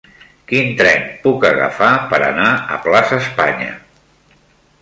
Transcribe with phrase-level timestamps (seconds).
[0.51, 3.73] Quin tren puc agafar per anar a Plaça Espanya?